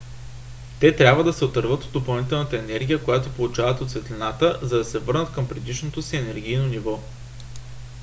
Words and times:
те 0.79 0.95
трябва 0.95 1.23
да 1.23 1.33
се 1.33 1.45
отърват 1.45 1.83
от 1.83 1.91
допълнителната 1.93 2.57
енергия 2.59 3.03
която 3.03 3.29
получават 3.33 3.81
от 3.81 3.89
светлината 3.91 4.59
за 4.61 4.77
да 4.77 4.83
се 4.85 4.99
върнат 4.99 5.33
към 5.33 5.47
предишното 5.47 6.01
си 6.01 6.15
енергийно 6.17 6.65
ниво 6.67 6.99